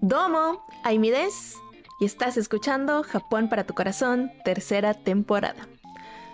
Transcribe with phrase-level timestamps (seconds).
[0.00, 1.56] Domo, Aimides,
[1.98, 5.66] y estás escuchando Japón para tu corazón, tercera temporada.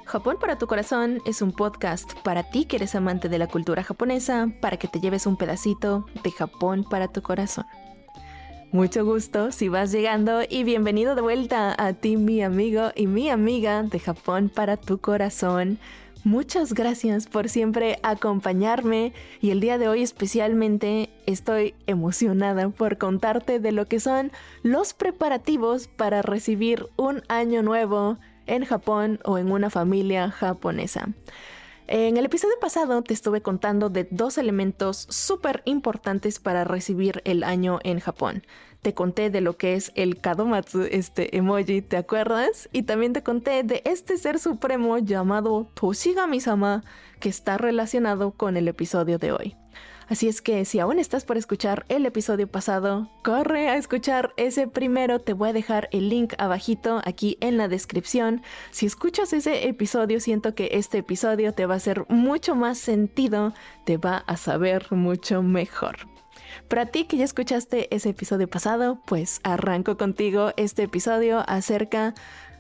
[0.06, 3.84] Japón para tu corazón es un podcast para ti que eres amante de la cultura
[3.84, 7.64] japonesa, para que te lleves un pedacito de Japón para tu corazón.
[8.72, 13.30] Mucho gusto si vas llegando y bienvenido de vuelta a ti mi amigo y mi
[13.30, 15.78] amiga de Japón para tu corazón.
[16.23, 23.59] Muchas gracias por siempre acompañarme y el día de hoy especialmente estoy emocionada por contarte
[23.59, 24.30] de lo que son
[24.62, 31.09] los preparativos para recibir un año nuevo en Japón o en una familia japonesa.
[31.87, 37.42] En el episodio pasado te estuve contando de dos elementos súper importantes para recibir el
[37.45, 38.42] año en Japón
[38.83, 42.69] te conté de lo que es el Kadomatsu, este emoji, ¿te acuerdas?
[42.73, 46.83] Y también te conté de este ser supremo llamado Toshigami-sama,
[47.20, 49.56] que está relacionado con el episodio de hoy.
[50.09, 54.67] Así es que si aún estás por escuchar el episodio pasado, corre a escuchar ese
[54.67, 55.20] primero.
[55.20, 58.42] Te voy a dejar el link abajito aquí en la descripción.
[58.73, 63.55] Si escuchas ese episodio, siento que este episodio te va a hacer mucho más sentido,
[63.84, 65.98] te va a saber mucho mejor.
[66.71, 72.15] Para ti que ya escuchaste ese episodio pasado, pues arranco contigo este episodio acerca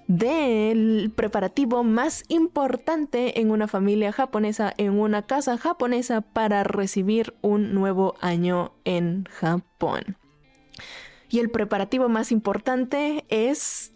[0.08, 7.72] del preparativo más importante en una familia japonesa, en una casa japonesa para recibir un
[7.72, 10.16] nuevo año en Japón.
[11.28, 13.92] Y el preparativo más importante es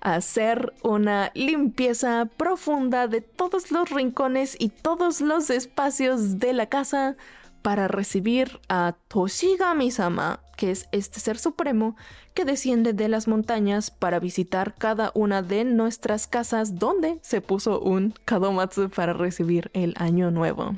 [0.00, 7.18] hacer una limpieza profunda de todos los rincones y todos los espacios de la casa
[7.64, 11.96] para recibir a Toshigami-sama, que es este ser supremo
[12.34, 17.80] que desciende de las montañas para visitar cada una de nuestras casas donde se puso
[17.80, 20.74] un Kadomatsu para recibir el año nuevo.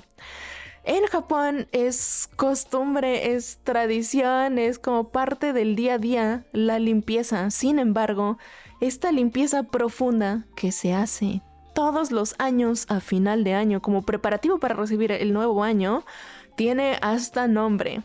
[0.85, 7.51] En Japón es costumbre, es tradición, es como parte del día a día la limpieza.
[7.51, 8.39] Sin embargo,
[8.81, 11.43] esta limpieza profunda que se hace
[11.77, 16.07] todos los años a final de año como preparativo para recibir el nuevo año,
[16.57, 18.03] tiene hasta nombre.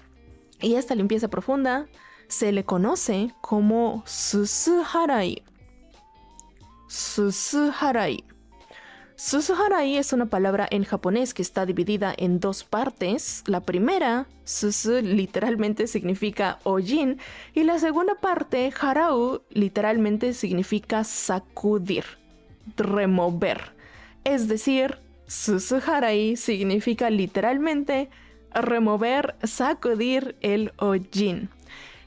[0.62, 1.88] Y esta limpieza profunda
[2.28, 5.44] se le conoce como Susuharai.
[6.88, 8.24] Susuharai.
[9.16, 13.44] Susuharai es una palabra en japonés que está dividida en dos partes.
[13.46, 17.20] La primera, susu, literalmente significa ojin,
[17.54, 22.04] y la segunda parte, harau, literalmente significa sacudir,
[22.78, 23.76] remover.
[24.24, 24.98] Es decir,
[25.28, 28.10] Susuharai significa literalmente
[28.54, 31.50] remover, sacudir el ojin.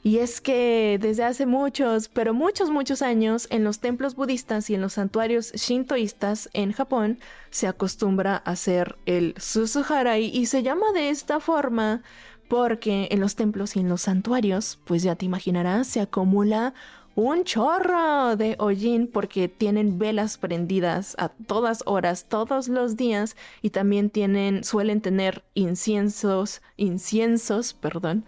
[0.05, 4.75] Y es que desde hace muchos, pero muchos, muchos años, en los templos budistas y
[4.75, 7.17] en los santuarios shintoístas en Japón,
[7.49, 12.03] se acostumbra a hacer el susuharai y se llama de esta forma
[12.47, 16.75] porque en los templos y en los santuarios, pues ya te imaginarás, se acumula
[17.15, 23.69] un chorro de hollín porque tienen velas prendidas a todas horas, todos los días y
[23.69, 28.25] también tienen, suelen tener inciensos, inciensos, perdón,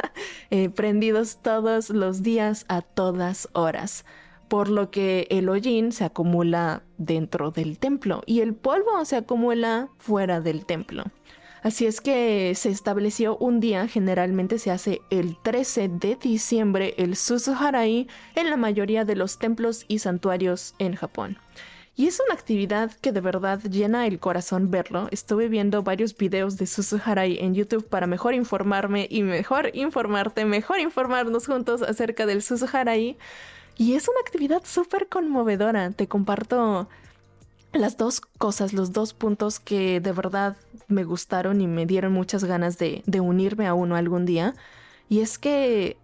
[0.50, 4.06] eh, prendidos todos los días a todas horas.
[4.48, 9.90] Por lo que el hollín se acumula dentro del templo y el polvo se acumula
[9.98, 11.04] fuera del templo.
[11.62, 17.16] Así es que se estableció un día, generalmente se hace el 13 de diciembre, el
[17.16, 21.36] Suzuharai, en la mayoría de los templos y santuarios en Japón.
[21.96, 25.08] Y es una actividad que de verdad llena el corazón verlo.
[25.10, 30.80] Estuve viendo varios videos de Suzuharai en YouTube para mejor informarme y mejor informarte, mejor
[30.80, 33.18] informarnos juntos acerca del Suzuharai.
[33.76, 35.90] Y es una actividad súper conmovedora.
[35.90, 36.88] Te comparto
[37.72, 40.56] las dos cosas, los dos puntos que de verdad
[40.88, 44.54] me gustaron y me dieron muchas ganas de, unirme a uno algún día.
[45.08, 45.96] Y es que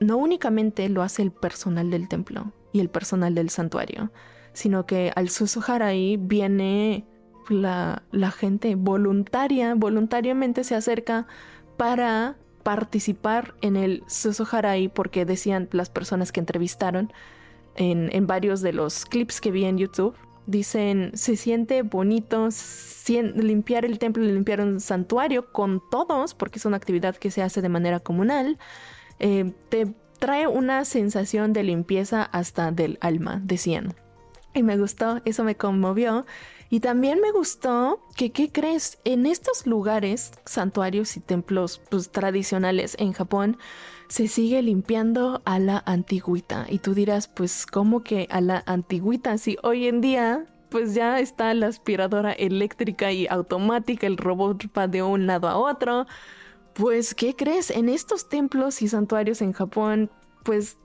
[0.00, 4.10] no únicamente lo hace el personal del templo y el personal del santuario,
[4.52, 5.28] sino que al
[5.82, 7.04] ahí viene
[7.48, 8.02] la,
[8.36, 11.26] gente voluntaria, voluntariamente se acerca
[11.76, 17.12] para participar en el Susuharai porque decían las personas que entrevistaron
[17.76, 20.16] en, en varios de los clips que vi en YouTube
[20.46, 22.48] Dicen, se siente bonito
[23.34, 27.62] limpiar el templo, limpiar un santuario con todos, porque es una actividad que se hace
[27.62, 28.58] de manera comunal.
[29.18, 29.88] Eh, te
[30.18, 33.94] trae una sensación de limpieza hasta del alma, decían.
[34.54, 36.24] Y me gustó, eso me conmovió.
[36.68, 38.98] Y también me gustó que, ¿qué crees?
[39.04, 43.58] En estos lugares, santuarios y templos pues, tradicionales en Japón,
[44.08, 46.66] se sigue limpiando a la antigüita.
[46.68, 49.38] Y tú dirás, pues, ¿cómo que a la antigüita?
[49.38, 54.88] Si hoy en día pues ya está la aspiradora eléctrica y automática, el robot va
[54.88, 56.06] de un lado a otro.
[56.74, 57.70] Pues, ¿qué crees?
[57.70, 60.10] En estos templos y santuarios en Japón,
[60.42, 60.76] pues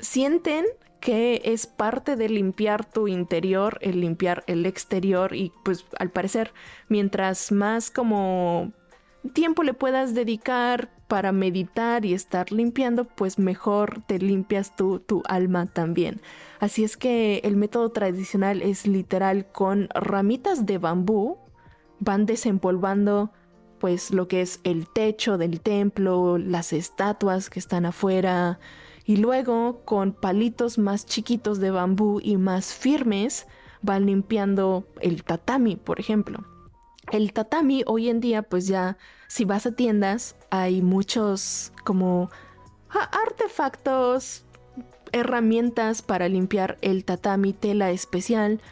[0.00, 0.66] sienten
[1.02, 6.54] que es parte de limpiar tu interior, el limpiar el exterior y pues al parecer
[6.88, 8.72] mientras más como
[9.34, 15.24] tiempo le puedas dedicar para meditar y estar limpiando, pues mejor te limpias tu, tu
[15.26, 16.20] alma también.
[16.60, 21.36] Así es que el método tradicional es literal con ramitas de bambú,
[21.98, 23.32] van desempolvando
[23.80, 28.60] pues lo que es el techo del templo, las estatuas que están afuera,
[29.12, 33.46] y luego con palitos más chiquitos de bambú y más firmes
[33.82, 36.46] van limpiando el tatami, por ejemplo.
[37.10, 38.96] El tatami hoy en día, pues ya,
[39.28, 42.30] si vas a tiendas, hay muchos como
[42.88, 44.46] artefactos,
[45.12, 48.62] herramientas para limpiar el tatami, tela especial,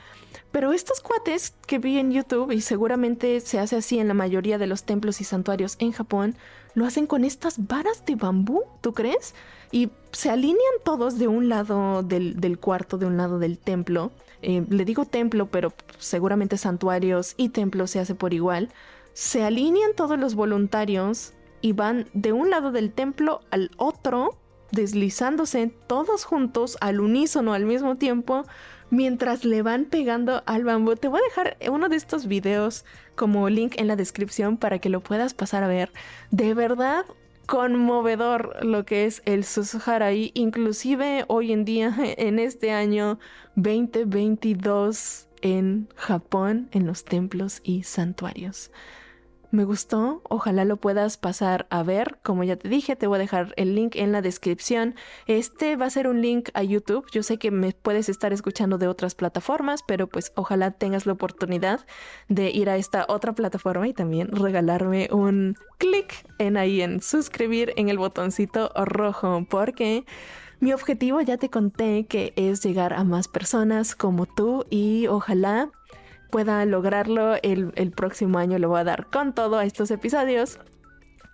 [0.52, 4.56] pero estos cuates que vi en YouTube, y seguramente se hace así en la mayoría
[4.56, 6.34] de los templos y santuarios en Japón,
[6.74, 9.34] lo hacen con estas varas de bambú, ¿tú crees?
[9.72, 14.10] Y se alinean todos de un lado del, cuarto, de un lado del templo.
[14.42, 18.70] Eh, le digo templo, pero seguramente santuarios y templos se hace por igual.
[19.12, 24.36] Se alinean todos los voluntarios y van de un lado del templo al otro,
[24.72, 28.44] deslizándose todos juntos al unísono al mismo tiempo,
[28.90, 30.96] mientras le van pegando al bambú.
[30.96, 32.84] Te voy a dejar uno de estos videos
[33.14, 35.92] como link en la descripción para que lo puedas pasar a ver.
[36.30, 37.04] De verdad,
[37.46, 43.18] conmovedor lo que es el Suzuharai, inclusive hoy en día, en este año
[43.56, 48.70] 2022 en Japón, en los templos y santuarios.
[49.52, 52.18] Me gustó, ojalá lo puedas pasar a ver.
[52.22, 54.94] Como ya te dije, te voy a dejar el link en la descripción.
[55.26, 57.04] Este va a ser un link a YouTube.
[57.10, 61.14] Yo sé que me puedes estar escuchando de otras plataformas, pero pues ojalá tengas la
[61.14, 61.84] oportunidad
[62.28, 67.72] de ir a esta otra plataforma y también regalarme un clic en ahí en suscribir
[67.76, 70.04] en el botoncito rojo, porque
[70.60, 75.70] mi objetivo ya te conté que es llegar a más personas como tú y ojalá
[76.30, 78.58] pueda lograrlo el, próximo año.
[78.58, 80.58] Lo voy a dar con todo a estos episodios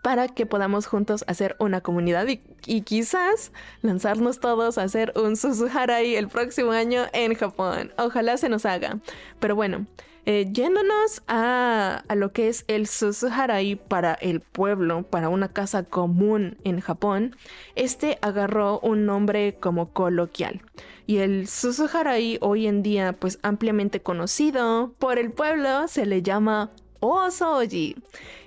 [0.03, 3.53] para que podamos juntos hacer una comunidad y, quizás
[3.83, 7.93] lanzarnos todos a hacer un Suzuharai el próximo año en Japón.
[7.99, 8.99] Ojalá se nos haga.
[9.41, 9.87] Pero bueno,
[10.27, 15.85] eh, yéndonos a, a, lo que es el Suzuharai para el pueblo, para una casa
[15.85, 17.37] común en Japón,
[17.77, 20.61] este agarró un nombre como coloquial.
[21.07, 26.73] Y el Suzuharai hoy en día pues ampliamente conocido por el pueblo se le llama
[27.09, 27.97] Osoji.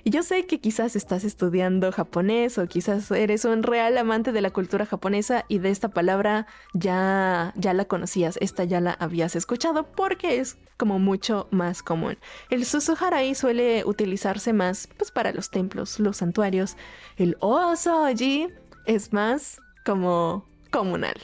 [0.04, 4.42] Y yo sé que quizás estás estudiando japonés o quizás eres un real amante de
[4.42, 9.36] la cultura japonesa y de esta palabra ya, ya la conocías, esta ya la habías
[9.36, 12.18] escuchado porque es como mucho más común.
[12.50, 16.78] El Suzuharai suele utilizarse más pues para los templos, los santuarios.
[17.18, 18.48] El Osoji
[18.86, 21.16] es más como comunal.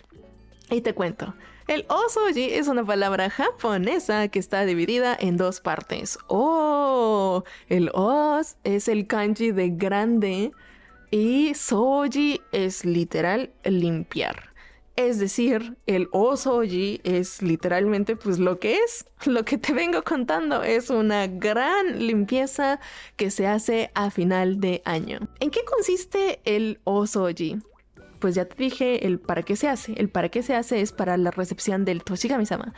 [0.70, 1.34] Y te cuento.
[1.68, 6.20] El osoji es una palabra japonesa que está dividida en dos partes.
[6.28, 10.52] Oh, el os es el kanji de grande
[11.10, 14.54] y soji es literal limpiar.
[14.96, 20.62] Es decir, el osoji es literalmente pues lo que es, lo que te vengo contando
[20.62, 22.80] es una gran limpieza
[23.16, 25.28] que se hace a final de año.
[25.40, 27.58] ¿En qué consiste el osoji?
[28.26, 29.94] Pues ya te dije el para qué se hace.
[29.98, 32.74] El para qué se hace es para la recepción del Toshigami-sama.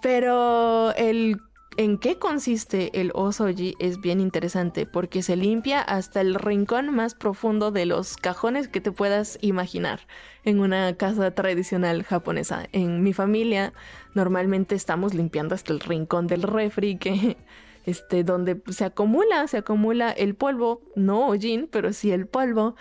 [0.00, 1.40] Pero el
[1.76, 7.16] en qué consiste el osoji es bien interesante porque se limpia hasta el rincón más
[7.16, 9.98] profundo de los cajones que te puedas imaginar
[10.44, 12.68] en una casa tradicional japonesa.
[12.70, 13.72] En mi familia
[14.14, 17.36] normalmente estamos limpiando hasta el rincón del refri que
[17.84, 22.76] este donde se acumula, se acumula el polvo, no ojin, pero sí el polvo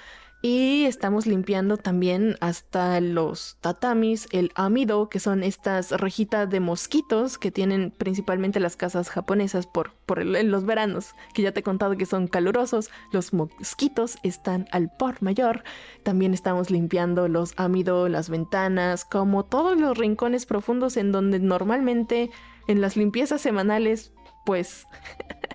[0.45, 7.37] y estamos limpiando también hasta los tatamis, el amido, que son estas rejitas de mosquitos
[7.37, 11.95] que tienen principalmente las casas japonesas por, por los veranos, que ya te he contado
[11.95, 12.91] que son calurosos.
[13.13, 15.63] Los mosquitos están al por mayor.
[16.03, 22.31] También estamos limpiando los amido, las ventanas, como todos los rincones profundos en donde normalmente
[22.67, 24.11] en las limpiezas semanales,
[24.45, 24.87] pues,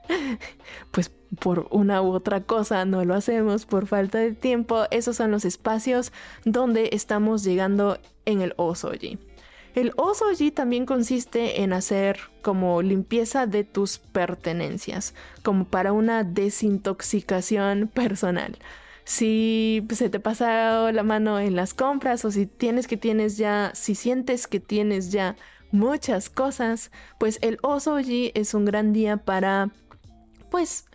[0.93, 5.31] pues por una u otra cosa no lo hacemos por falta de tiempo, esos son
[5.31, 6.13] los espacios
[6.45, 9.19] donde estamos llegando en el osoji.
[9.75, 17.89] El osoji también consiste en hacer como limpieza de tus pertenencias, como para una desintoxicación
[17.89, 18.59] personal.
[19.05, 23.71] Si se te pasa la mano en las compras o si tienes que tienes ya,
[23.75, 25.37] si sientes que tienes ya
[25.71, 29.71] muchas cosas, pues el Osoji es un gran día para,
[30.51, 30.88] pues,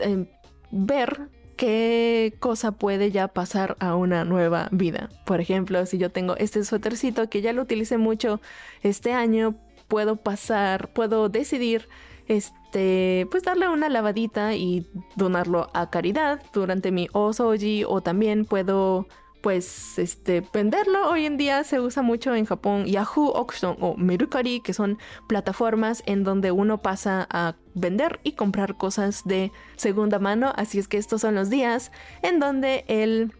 [0.00, 0.26] em,
[0.70, 5.10] ver qué cosa puede ya pasar a una nueva vida.
[5.26, 8.40] Por ejemplo, si yo tengo este suétercito que ya lo utilicé mucho
[8.82, 9.56] este año,
[9.88, 11.88] puedo pasar, puedo decidir
[12.28, 14.86] este, pues darle una lavadita y
[15.16, 19.08] donarlo a caridad durante mi Osoji o también puedo
[19.40, 24.60] pues este venderlo hoy en día se usa mucho en Japón Yahoo Auction o Mercari
[24.60, 30.52] que son plataformas en donde uno pasa a vender y comprar cosas de segunda mano
[30.56, 31.92] así es que estos son los días
[32.22, 33.32] en donde el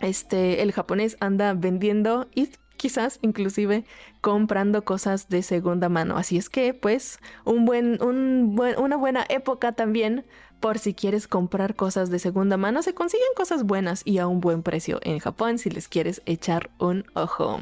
[0.00, 3.84] este el japonés anda vendiendo y quizás inclusive
[4.20, 6.16] comprando cosas de segunda mano.
[6.18, 10.24] Así es que, pues, un buen, un una buena época también
[10.64, 12.80] por si quieres comprar cosas de segunda mano.
[12.80, 16.70] Se consiguen cosas buenas y a un buen precio en Japón si les quieres echar
[16.78, 17.60] un ojo.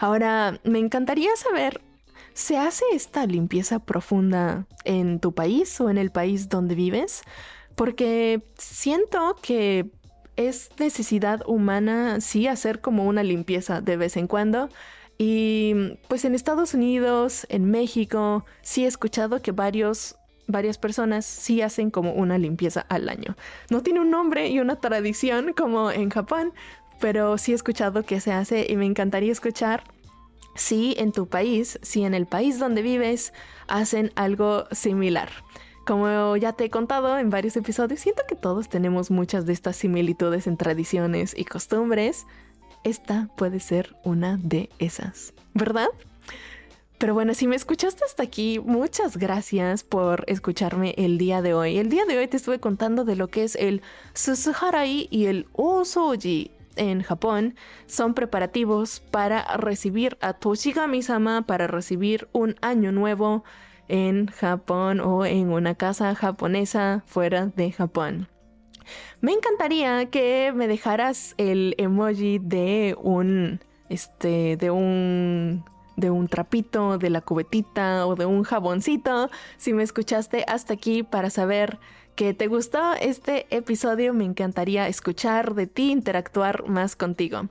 [0.00, 1.80] Ahora, me encantaría saber,
[2.34, 7.22] ¿se hace esta limpieza profunda en tu país o en el país donde vives?
[7.76, 9.88] Porque siento que
[10.34, 14.70] es necesidad humana sí hacer como una limpieza de vez en cuando.
[15.18, 20.16] Y pues en Estados Unidos, en México, sí he escuchado que varios,
[20.48, 23.36] varias personas sí hacen como una limpieza al año.
[23.70, 26.52] No tiene un nombre y una tradición como en Japón,
[27.00, 29.84] pero sí he escuchado que se hace y me encantaría escuchar
[30.56, 33.32] si en tu país, si en el país donde vives,
[33.68, 35.30] hacen algo similar.
[35.86, 39.76] Como ya te he contado en varios episodios, siento que todos tenemos muchas de estas
[39.76, 42.26] similitudes en tradiciones y costumbres.
[42.84, 45.88] Esta puede ser una de esas, ¿verdad?
[46.98, 51.78] Pero bueno, si me escuchaste hasta aquí, muchas gracias por escucharme el día de hoy.
[51.78, 53.82] El día de hoy te estuve contando de lo que es el
[54.14, 57.54] Susuharai y el Osoji en Japón.
[57.86, 63.44] Son preparativos para recibir a Toshigami-sama, para recibir un año nuevo
[63.86, 68.28] en Japón o en una casa japonesa fuera de Japón.
[69.20, 75.64] Me encantaría que me dejaras el emoji de un este de un
[75.98, 79.30] de un trapito, de la cubetita o de un jaboncito.
[79.56, 81.78] Si me escuchaste hasta aquí para saber
[82.14, 87.48] que te gustó este episodio, me encantaría escuchar de ti, interactuar más contigo.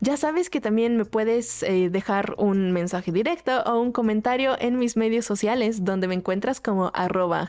[0.00, 4.78] Ya sabes que también me puedes eh, dejar un mensaje directo o un comentario en
[4.78, 7.48] mis medios sociales donde me encuentras como arroba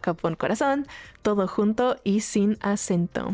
[1.22, 3.34] todo junto y sin acento.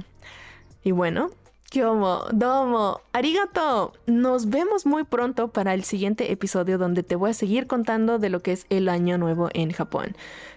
[0.83, 1.29] Y bueno,
[1.69, 3.91] Kyomo, domo, arigato.
[4.05, 8.29] Nos vemos muy pronto para el siguiente episodio donde te voy a seguir contando de
[8.29, 10.15] lo que es el año nuevo en Japón.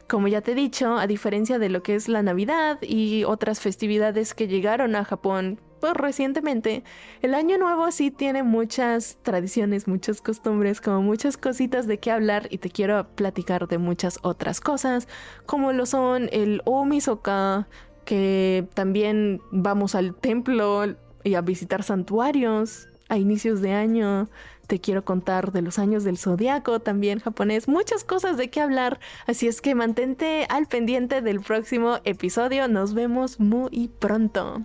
[0.08, 3.60] Como ya te he dicho, a diferencia de lo que es la Navidad y otras
[3.60, 6.84] festividades que llegaron a Japón pues, recientemente,
[7.22, 12.48] el año nuevo sí tiene muchas tradiciones, muchas costumbres, como muchas cositas de qué hablar
[12.50, 15.08] y te quiero platicar de muchas otras cosas,
[15.46, 17.66] como lo son el Omisoka,
[18.10, 20.82] que también vamos al templo
[21.22, 24.28] y a visitar santuarios a inicios de año.
[24.66, 28.98] Te quiero contar de los años del zodiaco, también japonés, muchas cosas de qué hablar.
[29.28, 32.66] Así es que mantente al pendiente del próximo episodio.
[32.66, 34.62] Nos vemos muy pronto.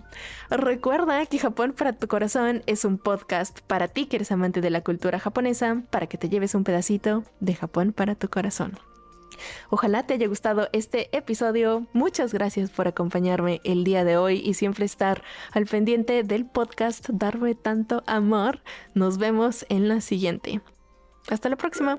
[0.50, 4.70] Recuerda que Japón para tu corazón es un podcast para ti que eres amante de
[4.70, 8.76] la cultura japonesa, para que te lleves un pedacito de Japón para tu corazón.
[9.70, 11.86] Ojalá te haya gustado este episodio.
[11.92, 17.08] Muchas gracias por acompañarme el día de hoy y siempre estar al pendiente del podcast
[17.08, 18.60] Darme tanto amor.
[18.94, 20.60] Nos vemos en la siguiente.
[21.28, 21.98] Hasta la próxima.